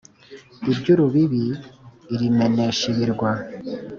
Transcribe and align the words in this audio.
iry’urubibi 0.71 1.45
irimenesha 2.13 2.83
ibirwa, 2.91 3.29